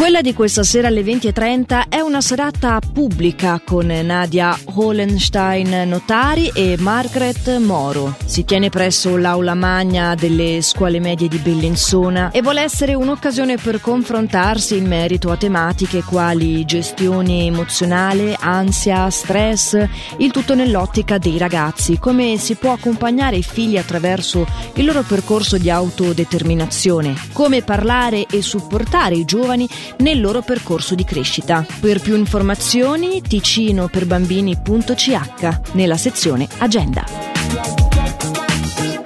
[0.00, 6.76] Quella di questa sera alle 20.30 è una serata pubblica con Nadia Holenstein Notari e
[6.78, 8.16] Margaret Moro.
[8.24, 13.82] Si tiene presso l'aula magna delle scuole medie di Bellinzona e vuole essere un'occasione per
[13.82, 19.86] confrontarsi in merito a tematiche quali gestione emozionale, ansia, stress,
[20.16, 25.58] il tutto nell'ottica dei ragazzi, come si può accompagnare i figli attraverso il loro percorso
[25.58, 29.68] di autodeterminazione, come parlare e supportare i giovani
[30.00, 31.64] nel loro percorso di crescita.
[31.80, 37.29] Per più informazioni ticinoperbambini.ch nella sezione Agenda.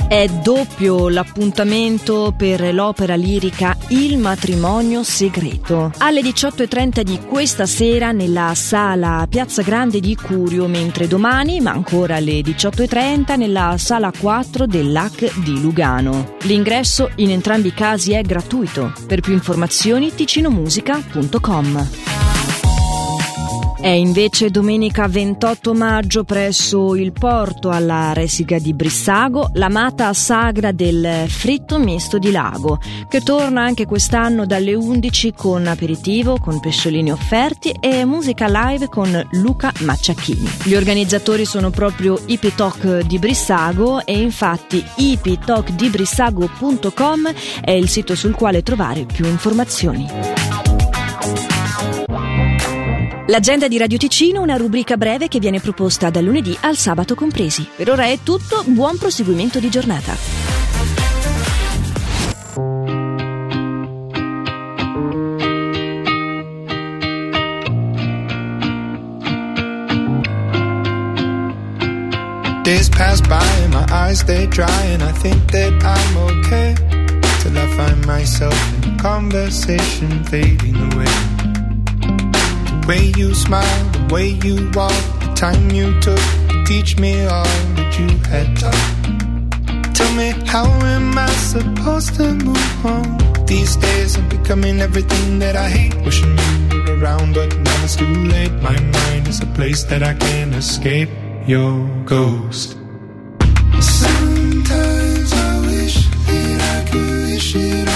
[0.07, 5.91] È doppio l'appuntamento per l'opera lirica Il matrimonio segreto.
[5.99, 12.17] Alle 18.30 di questa sera nella sala Piazza Grande di Curio, mentre domani, ma ancora
[12.17, 16.37] alle 18.30, nella sala 4 dell'AC di Lugano.
[16.43, 18.93] L'ingresso in entrambi i casi è gratuito.
[19.07, 22.14] Per più informazioni ticinomusica.com.
[23.85, 31.27] È invece domenica 28 maggio presso il porto alla Resiga di Brissago l'amata sagra del
[31.29, 37.77] fritto misto di lago, che torna anche quest'anno dalle 11 con aperitivo, con pesciolini offerti
[37.79, 40.49] e musica live con Luca Macciacchini.
[40.65, 48.63] Gli organizzatori sono proprio Ipitalk di Brissago e infatti ipitalkdibrissago.com è il sito sul quale
[48.63, 50.74] trovare più informazioni.
[53.29, 57.67] L'agenda di Radio Ticino, una rubrica breve che viene proposta dal lunedì al sabato compresi.
[57.75, 60.15] Per ora è tutto, buon proseguimento di giornata.
[72.63, 76.75] Days pass by and my eyes they dry and I think that I'm okay
[77.41, 78.55] till I find myself
[78.85, 81.34] in conversation fading away.
[82.87, 86.19] Way you smile, the way you walk, the time you took
[86.51, 87.45] to teach me all
[87.77, 89.95] that you had taught.
[89.95, 93.47] Tell me, how am I supposed to move on?
[93.47, 95.95] These days I'm becoming everything that I hate.
[96.05, 96.37] Wishing
[96.73, 98.53] you were around, but now it's too late.
[98.63, 101.09] My mind is a place that I can't escape.
[101.47, 102.77] Your ghost.
[103.81, 107.94] Sometimes I wish that I could wish it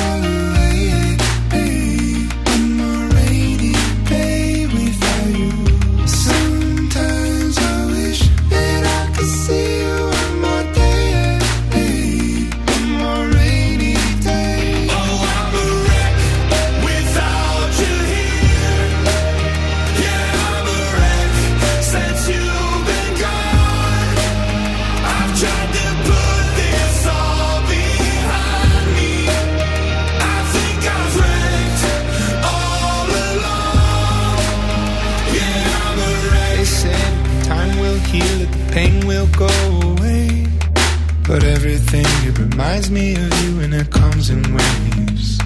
[39.18, 40.46] all away.
[41.26, 45.38] But everything, it reminds me of you and it comes in waves.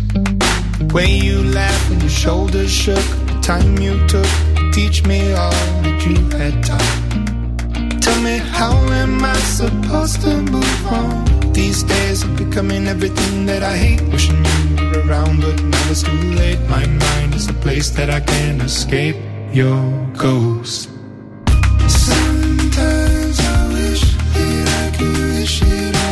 [0.79, 5.33] The way you laughed when your shoulders shook, the time you took to teach me
[5.33, 5.51] all
[5.85, 8.03] that you had taught.
[8.03, 11.53] Tell me, how am I supposed to move on?
[11.53, 14.03] These days I'm becoming everything that I hate.
[14.13, 16.61] Wishing you were around, but now it's too late.
[16.69, 19.17] My mind is a place that I can't escape.
[19.53, 19.83] Your
[20.17, 20.92] ghost.
[25.05, 26.12] this should.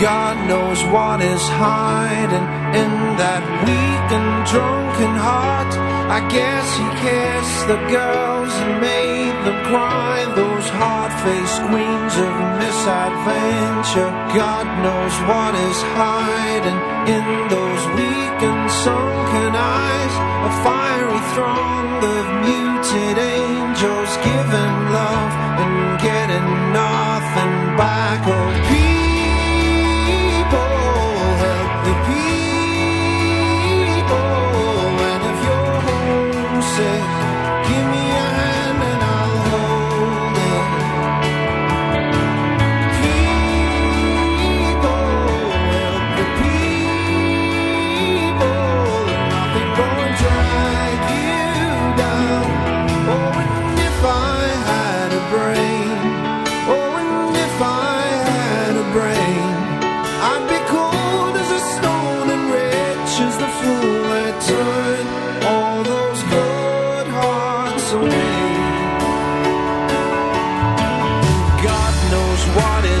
[0.00, 5.70] God knows what is hiding in that weak and drunken heart.
[6.10, 10.26] I guess he kissed the girls and made them cry.
[10.34, 14.10] Those hard-faced queens of misadventure.
[14.34, 16.80] God knows what is hiding
[17.14, 17.24] in
[17.54, 20.14] those weak and sunken eyes.
[20.42, 25.32] A fiery throng of muted angels giving love
[25.62, 26.33] and getting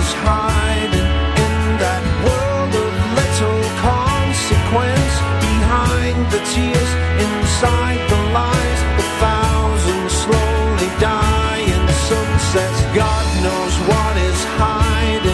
[0.04, 1.10] is hiding
[1.46, 5.14] in that world of little consequence.
[5.48, 6.90] Behind the tears,
[7.24, 12.80] inside the lies, the thousands slowly die in sunsets.
[13.02, 15.33] God knows what is hiding